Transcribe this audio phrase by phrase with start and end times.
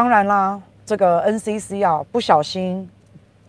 [0.00, 2.88] 当然啦，这个 NCC 啊，不小心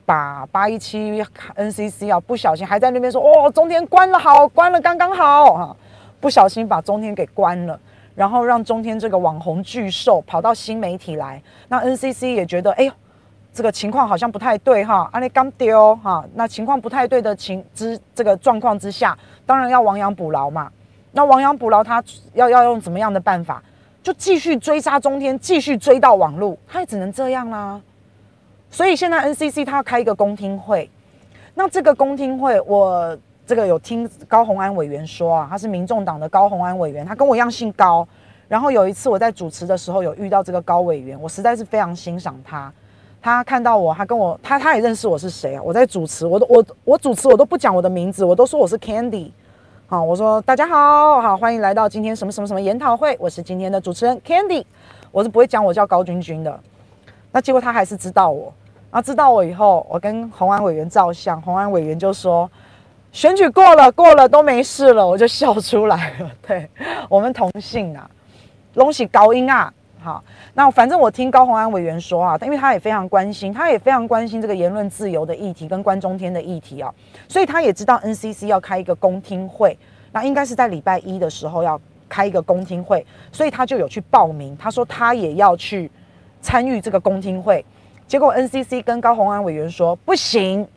[0.05, 1.23] 把八一七
[1.55, 5.75] NCC 啊，不小心还在那边说哦，中天关了好，关了刚刚好啊，
[6.19, 7.79] 不小心把中天给关了，
[8.15, 12.91] 然后让中天这个网红巨兽跑到新媒体来，那 NCC 也觉得哎呦，
[13.53, 20.69] 这个情况好像不太对哈，阿里刚丢哈，那情况不太对的情之这个状况之下，当然要亡羊补牢嘛。
[21.13, 23.63] 那亡羊补牢，他要要用怎么样的办法？
[24.03, 27.79] 就继续追杀中天，继续追到网路，他也只能这样啦。
[28.69, 30.89] 所以现在 NCC 他要开一个公听会，
[31.53, 38.07] 那这个公听会，我这个有听高虹安委员说啊，他是民众党的高虹安委员，他跟我一样姓高。
[38.47, 42.71] 然后有一次我在主持的时候有遇到这个高委员，我实在是非常欣赏他。
[43.21, 45.61] 他看到我，他跟我，他他也认识我是谁啊？
[45.63, 49.31] 我在主持，我都我我主持我都不讲我的名字，我都说我是 Candy。
[49.91, 54.63] 好，我说大家好，好，欢迎来到今天什么什么什么研讨会，我是今天的主持人 Candy，
[55.11, 56.59] 我是不会讲我叫高君君的，
[57.29, 58.53] 那结果他还是知道我，
[58.89, 62.49] 然后知道我以后，我跟红安委员照相，红安委员就说
[63.11, 66.69] 选举过了，过了都没事了，我就笑出来了，对，
[67.09, 68.09] 我们同姓啊，
[68.75, 69.73] 隆喜高音啊。
[70.03, 70.23] 好，
[70.55, 76.91] 那反正我听高虹安委员说啊，因为他也非常关心，他也非常关心这个言论自由的议题跟关中天的议题啊，
[77.27, 79.77] 所以他也知道 NCC 要开一个公听会，
[80.11, 81.79] 那应该是在礼拜一的时候要
[82.09, 85.91] 开一个公听会，所以他就有去报名，他说他也要去
[86.41, 87.63] 参与这个公听会，
[88.07, 90.67] 结果 NCC 跟高虹安委员说不行，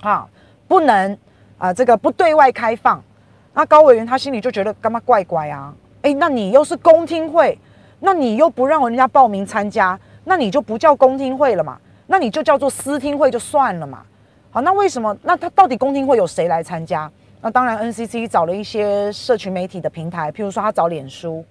[0.00, 0.26] 啊，
[0.66, 1.18] 不能
[1.58, 3.04] 啊，这个不对外开放，
[3.52, 7.58] 那高委员他心里就觉得干嘛怪怪啊，诶，那你又是公听会。
[8.00, 11.78] 那你又不让人家报名参加，那你就不叫公听会了嘛？
[12.06, 14.02] 那你就叫做私听会就算了嘛？
[14.50, 15.16] 好，那为什么？
[15.22, 17.10] 那他到底公听会有谁来参加？
[17.40, 21.44] 那当然，NCC 找了一些社群媒体的平台，譬如说他找脸书，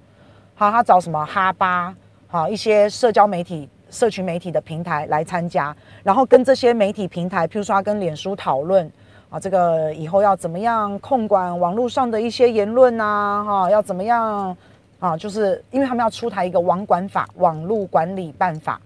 [0.55, 1.93] 好，他找什么哈巴，
[2.27, 8.91] 好，一些社交媒体、社群媒体的平台来参加，然后跟这些媒体平台，譬如说他跟脸书讨论
[9.29, 14.55] 啊，这个以后要怎么样控管网络上的一些言论啊，哈，要怎么样？
[15.03, 18.79] 啊，就是因为他们要出台一个网管法、网络管理办法，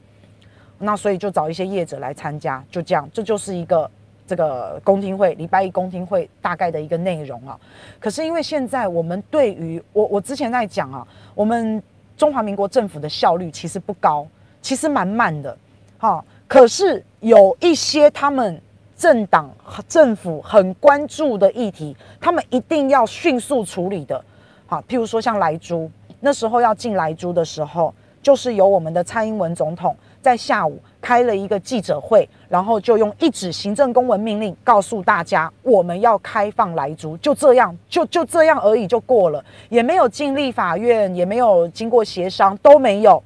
[0.79, 3.87] 那所以就找一些业者来参加，就这样，这就是一个
[4.25, 7.55] 这个公听会，礼拜一公听会大概的一个内容啊。
[7.99, 11.79] 可是因为现在我们对于我，我之前在讲啊，我们
[12.17, 14.25] 中华民国政府的效率其实不高，
[14.59, 15.55] 其实蛮慢的。
[15.99, 18.59] 哈，可是有一些他们
[18.95, 24.19] 政党和政府很关注的议题，他们一定要迅速处理的。
[24.65, 25.87] 好，譬如说像莱猪。
[26.19, 43.21] 那时候要进莱猪的时候，就是由我们的蔡英文总统在下午开了一个记者会，然后就用一纸行政公文命令告诉大家，我们要开放莱猪，就这样，就就这样而已就过了，也没有进立法院，也没有经过协商，都没有。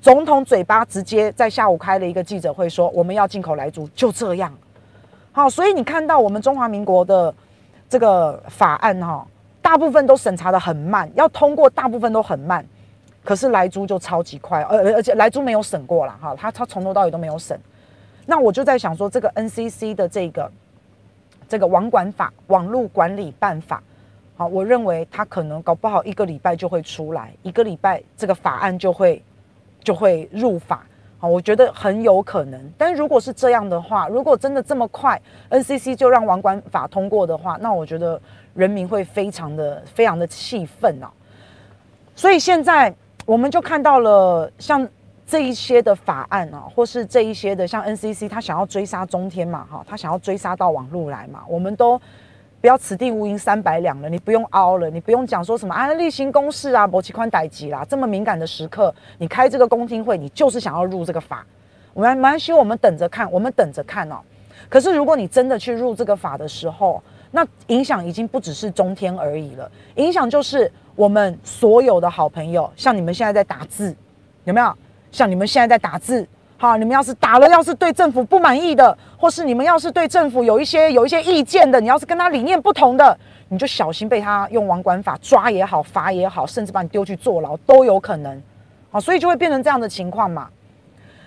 [0.00, 4.52] 总统嘴巴直接在下午开了一个记者会，说我们要进口莱猪，就这样。
[5.30, 7.32] 好，所以你看到我们中华民国的
[7.88, 9.26] 这个法案哈。
[9.70, 12.66] 大部分都审查得很慢，要通过大部分都很慢，
[13.22, 17.56] 可是莱猪就超级快，而而且莱猪没有审过啦，哈，他他从头到尾都没有审。
[18.26, 20.50] 那我就在想说，这个 NCC 的这个
[21.48, 23.80] 这个网管法、网络管理办法，
[24.36, 29.22] 好，我认为他可能搞不好一个礼拜就会出来，一个礼拜这个法案就会
[29.84, 30.84] 就会入法，
[31.20, 32.60] 好，我觉得很有可能。
[32.76, 38.20] 但如果是这样的话，如果真的这么快，NCC 就让网管法通过的话，那我觉得。
[38.54, 41.10] 人民会非常的、非常的气愤啊！
[42.14, 42.94] 所以现在
[43.24, 44.86] 我们就看到了像
[45.26, 52.00] 这一些的法案啊，或是这一些的像 NCC，他想要追杀中天嘛，哈，他想要追杀到网路来嘛，我们都
[52.60, 61.46] 不要此地无银三百两了，你不用凹了，你不用讲说什么啊例行公事啊，博起宽逮急啦，这么敏感的时刻，你开这个公听会，你就是想要入这个法，
[61.94, 64.16] 我们蛮希望我们等着看，我们等着看哦。
[64.68, 67.02] 可是如果你真的去入这个法的时候，
[67.32, 73.94] 那影响已经不只是中天而已了，影响就是我们所有的好朋友，像你们现在在打字，
[74.44, 74.74] 有没有？
[75.12, 76.26] 像你们现在在打字，
[76.56, 83.16] 好，你们要是打了，要是对政府不满意的，或是你们要是对政府有一些有一些意见的，你要是跟他理念不同的，
[83.48, 88.42] 你就小心被他用网管法抓也好，罚也好，甚至把你丢去坐牢都有可能，
[88.90, 90.48] 好，所以就会变成这样的情况嘛。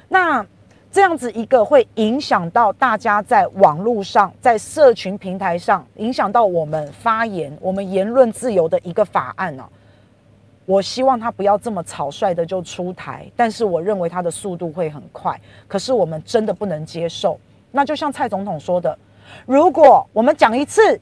[0.09, 0.45] 那。
[0.93, 9.67] 这样子一个会影响到大家在网络上、在社群平台上，影响到我们发言、我们言论自由的一个法案呢、
[10.67, 15.35] 我希望他不要这么草率的就出台，但是我认为他的速度会很快。
[15.67, 17.39] 可是我们真的不能接受。
[17.71, 18.95] 那就像蔡总统说的，
[19.47, 21.01] 如果我们讲一次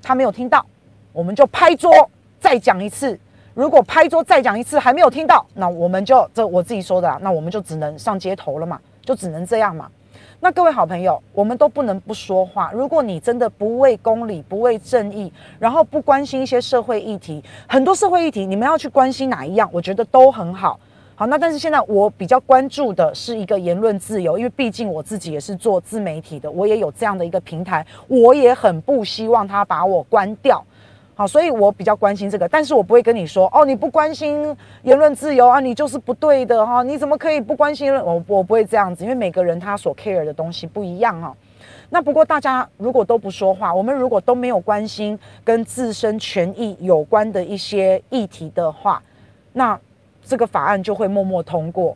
[0.00, 0.64] 他没有听到，
[1.12, 3.18] 我们就拍桌再讲一次，
[3.54, 9.88] 如果拍桌再讲一次还没有听到，那我们就这我自己说的啦，那我们就只能上街头了嘛，就只能这样嘛。
[10.40, 12.72] 那各位好朋友，我们都不能不说话。
[12.72, 20.80] 如果你真的不为公理、不为正义，然后不关心一些社会议题，很多社会议题你们要去关心哪一样，我觉得都很好。
[21.14, 30.64] 好，那但是现在我比较关注的是一个言论自由，因为毕竟我自己也是做自媒体的，我也有这样的一个平台，我也很不希望他把我关掉。
[31.14, 37.94] 好，所以我比较关心这个，但是我不会跟你说哦，你不关心言论自由啊，你就是不对的哈，你怎么可以不关心？
[37.94, 41.36] 我我不会这样子，因为每个人他所 care 的东西不一样哈。
[41.90, 49.02] 那不过大家如果都不说话，我们如果都没有关心跟自身权益有关的一些议题的话，
[49.52, 49.78] 那
[50.24, 51.94] 这个法案就会默默通过。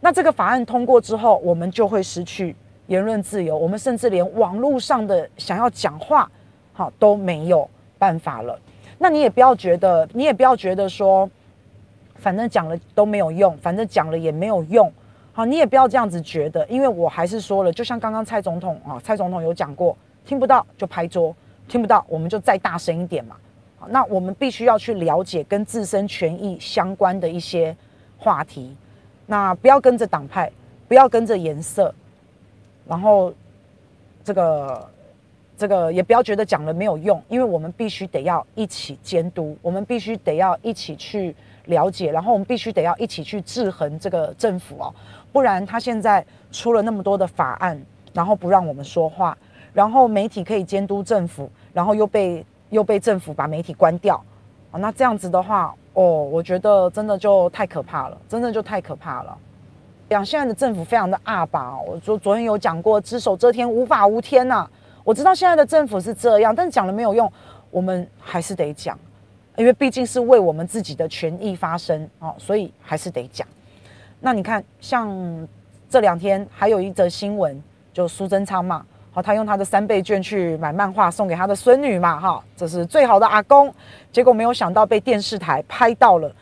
[0.00, 2.56] 那这个法案通过之后，我们就会失去
[2.88, 6.28] 言论自由，我们甚至连网络上的想要讲话，
[6.72, 7.70] 好都没有。
[8.02, 8.58] 办法了，
[8.98, 11.30] 那你也不要觉得，你也不要觉得说，
[12.16, 14.92] 反正讲了都没有用，反正讲了也没有用，
[15.32, 19.96] 好，你也不要这样子觉得，因为我还是说了，就像刚刚蔡总统啊，蔡总统有讲过，
[20.26, 21.32] 听不到就拍桌，
[21.68, 23.36] 听不到我们就再大声一点嘛，
[23.78, 27.76] 好，那我们必须要去了解跟自身权益相关的一些
[28.18, 28.76] 话题，
[29.26, 30.50] 那不要跟着党派，
[30.88, 31.94] 不要跟着颜色，
[32.88, 33.32] 然后
[34.24, 34.90] 这个。
[35.62, 41.32] 这个也不要觉得讲了没有用，因为我们必须得要一起监督，我们必须得要一起去
[41.66, 44.92] 了解，然后我们必须得要一起去制衡这个政府哦，
[45.30, 47.80] 不然他现在出了那么多的法案，
[48.12, 49.38] 然后不让我们说话，
[49.72, 54.20] 然后媒体可以监督政府，然后又被又被政府把媒体关掉
[54.72, 59.38] 啊，那这样子的话，哦，我觉得真的就太可怕了，真的就太可怕了。
[60.10, 64.68] 讲现在的政府非常的阿爸，我昨昨天有讲过，只手遮天，无法无天呐、
[65.04, 67.30] 我知道现在的政府是这样，但讲了没有用，
[67.70, 68.98] 我们还是得讲，
[69.56, 73.46] 因为毕竟是为我们自己的权益发声哦，所以还是得讲。
[74.20, 75.10] 那你看，像
[75.88, 77.60] 这两天还有一则新闻，
[77.92, 83.74] 就苏贞昌嘛，好，他用他的三倍券去买漫画送给他的孙女嘛，哈，这是最好的阿公，
[84.12, 86.32] 结果没有想到被电视台拍到了。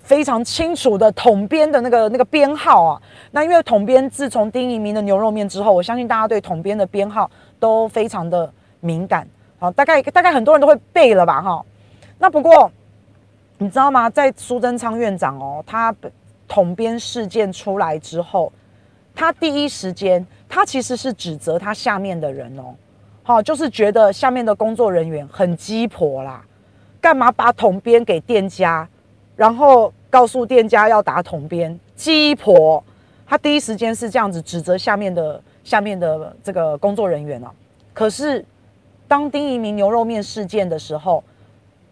[0.00, 9.28] 非常清楚的统编的那个那个编号啊，那因为统编自从丁一鸣的牛肉面之后，我相信大家对统编的编号都非常的敏感，
[9.58, 11.64] 好，大概大概很多人都会背了吧，哈。
[12.18, 12.70] 那不过
[13.58, 14.08] 你知道吗？
[14.10, 15.94] 在苏贞昌院长哦，他
[16.46, 18.52] 统编事件出来之后，
[19.14, 22.74] 他第一时间他其实是指责他下面的人哦，
[23.22, 26.44] 好，就是觉得下面的工作人员很鸡婆啦，
[27.00, 28.88] 干嘛把统编给店家，
[29.36, 29.92] 然后。
[30.10, 32.82] 告诉店家要打统编，鸡婆，
[33.26, 35.38] 他第一时间是这样子指责下面的
[35.68, 37.52] 下面的这个工作人员啊。
[37.92, 38.42] 可是
[39.06, 41.22] 当丁怡铭牛肉面事件的时候，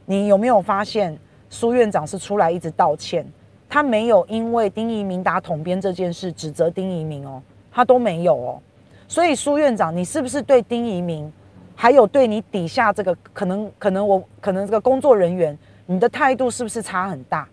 [0.06, 1.18] 你有没有发现
[1.50, 3.26] 苏院长是出来一直道歉？
[3.68, 8.62] 他没有因为丁怡铭打统编这件事指责丁怡铭哦，他都没有哦。
[9.06, 11.30] 所以苏院长，你是不是对丁怡铭，
[11.74, 17.46] 还有对你底下这个可能可能我可能这个工作人员，你的态度是不是差很大？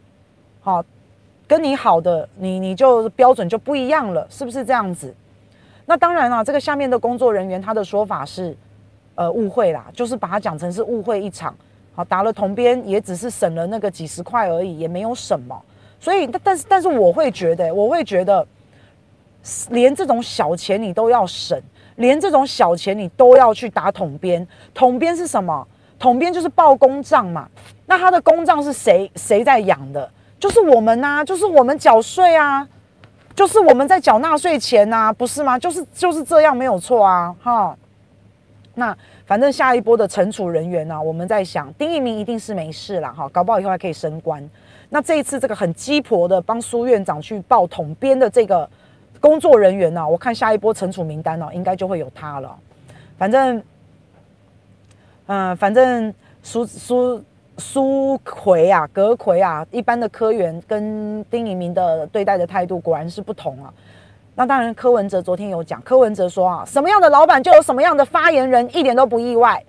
[0.61, 0.81] 好，
[1.45, 5.13] 跟你好的你你就标准就不一样了，是不是这样子？
[5.85, 8.55] 那当然了，这个下面的工作人员他的说法是，
[9.15, 11.55] 呃，误会啦，就是把它讲成是误会一场。
[11.95, 15.61] 好，打了统编也只是省了那个几十块而已，也没有什么。
[15.99, 18.45] 所以，但是但是我会觉得，我会觉得，
[19.69, 21.61] 连这种小钱你都要省，
[21.97, 24.45] 连这种小钱你都要去打统编。
[24.73, 25.67] 统编是什么？
[25.99, 27.47] 统编就是报公账嘛。
[27.85, 30.09] 那他的公账是谁谁在养的？
[30.39, 32.67] 就是我们呐、就是我们缴税啊，
[33.35, 35.57] 就是我们在缴纳税钱呐、啊，不是吗？
[35.57, 37.77] 就是就是这样，没有错啊，哈。
[38.75, 44.47] 那反正下一波的惩处人员呢、我们在想，丁一鸣一定是没事了，哈，搞不好以后还可以升官。
[44.89, 48.69] 那这一次这个很鸡婆的帮苏院长去报统编的这个
[49.19, 52.55] 工作人员呢、我看下一波惩处名单呢、应该就会有他了。
[53.17, 53.63] 反正，
[55.27, 56.13] 嗯、反正
[56.43, 57.23] 苏苏。
[57.63, 63.73] 苏奎啊，葛奎啊，一般的科员跟丁怡铭的对待的态度果然是不同啊。
[64.35, 69.63] 那当然，柯文哲昨天有讲，柯文哲说啊，什么样的老板就有什么样的发言人，一点都不意外。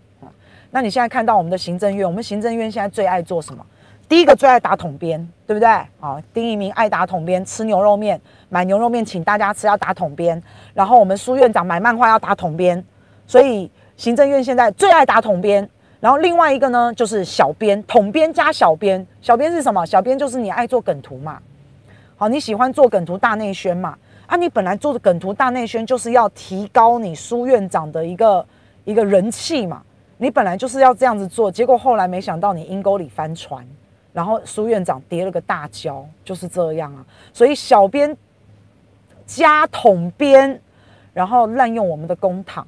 [0.72, 3.64] 那你现在看到我们的行政院，我们行政院现在最爱做什么？
[4.08, 5.68] 第一个最爱打统编，对不对？
[6.00, 10.42] 啊，丁怡铭爱打统编，吃牛肉面，买牛肉面请大家吃要打统编。
[10.74, 12.84] 然后我们苏院长买漫画要打统编，
[13.26, 15.68] 所以行政院现在最爱打统编。
[16.04, 19.06] 然后另外一个呢，就是小编，统编加小编。
[19.23, 19.87] 小编是什么？
[19.87, 21.40] 小编就是你爱做梗图嘛。
[22.14, 23.96] 好，你喜欢做梗图大内宣嘛？
[24.26, 28.44] 啊，你本来做的梗图大内宣就是要提高你苏院长的一个
[28.84, 29.82] 一个人气嘛。
[30.18, 33.66] 你本来就是要这样子做，结果后来没想到你阴沟里翻船，
[34.12, 37.02] 然后苏院长跌了个大跤，就是这样啊。
[37.32, 38.14] 所以小编
[39.25, 40.61] 加统编，
[41.14, 42.66] 然后滥用我们的公堂，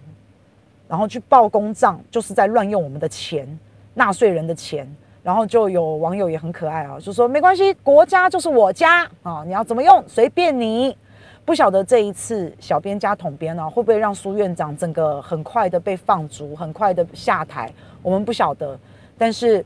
[0.88, 3.47] 然后去报公账，就是在乱用我们的钱，
[3.95, 4.87] 纳税人的钱。
[5.23, 10.97] 然后就有网友也很可爱啊，就说没关系，国家就是我家啊，你要怎么用随便你。
[11.45, 17.73] 不晓得这一次小编加统编呢，会不会让苏院长整个很快的被放逐，很快的下台？
[18.02, 18.78] 我们不晓得。
[19.19, 19.64] 但是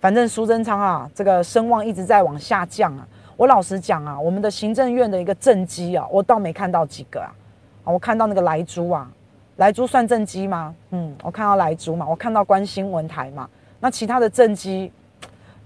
[0.00, 3.06] 反正苏贞昌啊，这个声望一直在往下降啊。
[3.36, 7.34] 我老实讲啊，我们的行政院的一个政绩啊，我倒没看到几个啊。
[7.82, 9.10] 啊，我看到那个莱猪啊，
[9.56, 10.74] 莱猪算政绩吗？
[10.90, 13.48] 嗯，我看到莱猪嘛，我看到关新闻台嘛。
[13.80, 14.90] 那其他的政绩，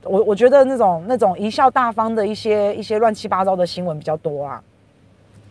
[0.03, 4.63] 我我觉得那种那种贻笑大方的一些一些乱七八糟的新闻比较多啊。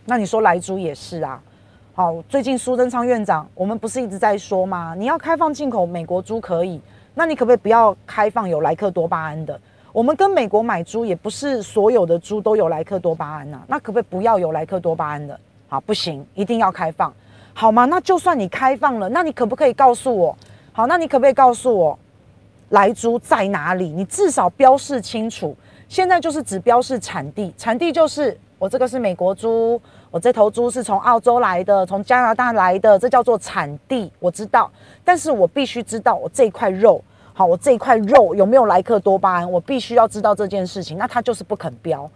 [0.06, 1.42] 那你说莱猪也是啊。
[1.94, 4.94] 好，最近苏贞昌院长，我们不是一直在说吗？
[4.98, 6.82] 你要开放进口美国猪可以，
[7.14, 9.58] 那你可不可以不要开放有莱克多巴胺的？
[9.94, 13.62] 我们跟美国买猪也不是所有的猪都有莱克多巴胺呐。
[13.66, 15.40] 那可不可以不要有莱克多巴胺的？
[15.70, 17.14] 好，不行，一定要开放，
[17.58, 17.86] 好吗？
[17.86, 20.38] 那就算你开放了，那你可不可以告诉我？
[20.74, 21.98] 好，那你可不可以告诉我？
[22.70, 23.88] 莱猪在哪里？
[23.88, 25.56] 你至少标示清楚。
[25.88, 29.82] 现在就是只标示产地，产地就是我这个是美国猪，
[30.12, 34.70] 我这头猪是从澳洲来的，从加拿大来的，这叫做产地，我知道。
[35.06, 37.02] 但是我必须知道我这块肉，
[37.34, 40.98] 好，我这块肉有没有莱克多巴胺，我必须要知道这件事情。
[40.98, 42.10] 那他就是不肯标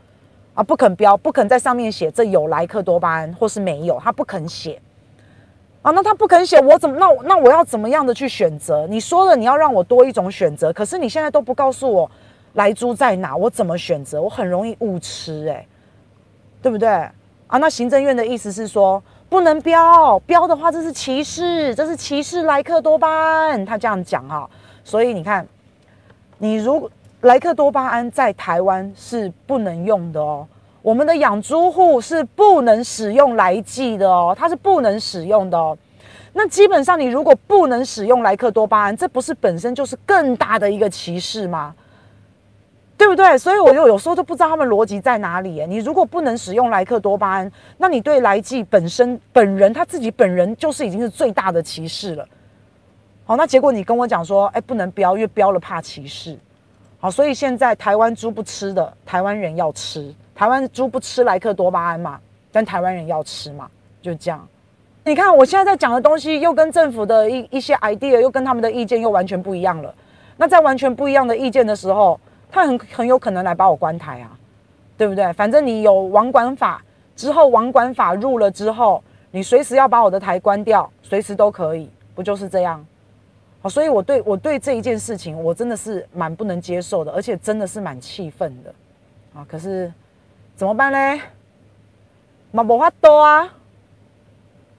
[0.54, 4.82] 啊，不肯标，不肯在上面写这有莱克多巴胺或是没有，他不肯写。
[5.82, 8.86] 啊，那他不肯写，我怎么那那我要怎么样的去选择？
[8.88, 12.10] 你说了你要让我多一种选择，可是你现在都不告诉我
[12.54, 14.22] 莱猪在哪，我怎么选择？
[14.22, 15.68] 我很容易误吃，欸，哎，
[16.62, 16.90] 对不对？
[16.90, 24.50] 啊，那行政院的意思是说不能标，标的话这是歧视，这是歧视莱克多巴胺，他这样讲哈。
[24.84, 25.48] 所以你看，
[26.38, 30.46] 你如莱克多巴胺在台湾是不能用的哦。
[30.82, 35.78] 我们的养猪户是不能使用莱剂的哦，它是不能使用的哦。
[36.34, 41.76] 那基本上，你如果不能使用莱克多巴胺，这不是本身就是更大的一个歧视吗？
[42.96, 43.38] 对不对？
[43.38, 45.66] 所以我就有时候都不知道他们逻辑在哪里。
[45.68, 52.28] 你如果不能使用莱克多巴胺，那你对莱剂本身本人他自己本人就是已经是最大的歧视了。
[53.26, 56.38] 好，那结果你跟我讲说，哎，不能标，因为标了怕歧视。
[57.00, 60.14] 好，所以现在台湾猪不吃的，台湾人要吃。
[60.36, 62.20] 台湾猪不吃莱克多巴胺嘛，
[62.52, 63.70] 但台湾人要吃嘛，
[64.02, 64.46] 就这样。
[65.06, 69.94] 你看我现在在讲的东西，又跟政府的一一些 idea，又跟他们的意见又完全不一样了。
[70.36, 72.20] 那在完全不一样的意见的时候，
[72.52, 74.32] 他很很有可能来把我关台啊，
[74.98, 75.32] 对不对？
[75.34, 76.84] 反正你有网管法
[77.16, 79.02] 之后，网管法入了之后，
[79.32, 82.86] 你随时要把我的台关掉，随时都可以，不就是这样？
[83.62, 88.74] 好，所以我对我对这一件事情，我真的是蛮不能接受的，而且真的是蛮气愤的
[89.34, 89.46] 啊。
[89.50, 89.92] 可是。
[90.60, 91.24] 怎么办呢？
[92.52, 93.50] 嘛无法度啊！